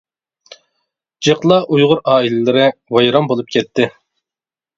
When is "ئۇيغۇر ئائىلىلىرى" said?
1.75-2.65